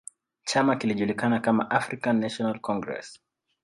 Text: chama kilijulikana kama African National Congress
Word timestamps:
chama 0.45 0.75
kilijulikana 0.75 1.39
kama 1.39 1.69
African 1.71 2.19
National 2.19 2.59
Congress 2.59 3.19